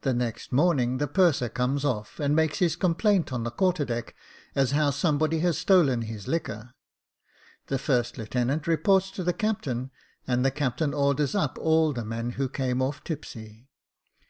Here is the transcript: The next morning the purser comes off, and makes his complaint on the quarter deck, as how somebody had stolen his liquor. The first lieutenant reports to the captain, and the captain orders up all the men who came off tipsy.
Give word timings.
The 0.00 0.14
next 0.14 0.52
morning 0.52 0.96
the 0.96 1.06
purser 1.06 1.50
comes 1.50 1.84
off, 1.84 2.18
and 2.18 2.34
makes 2.34 2.60
his 2.60 2.76
complaint 2.76 3.30
on 3.30 3.44
the 3.44 3.50
quarter 3.50 3.84
deck, 3.84 4.14
as 4.54 4.70
how 4.70 4.90
somebody 4.90 5.40
had 5.40 5.54
stolen 5.54 6.00
his 6.00 6.26
liquor. 6.26 6.72
The 7.66 7.78
first 7.78 8.16
lieutenant 8.16 8.66
reports 8.66 9.10
to 9.10 9.22
the 9.22 9.34
captain, 9.34 9.90
and 10.26 10.46
the 10.46 10.50
captain 10.50 10.94
orders 10.94 11.34
up 11.34 11.58
all 11.58 11.92
the 11.92 12.06
men 12.06 12.30
who 12.40 12.48
came 12.48 12.80
off 12.80 13.04
tipsy. 13.04 13.68